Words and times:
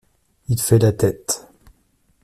Il 0.49 0.59
fait 0.59 0.79
la 0.79 0.93
tête. 0.93 1.45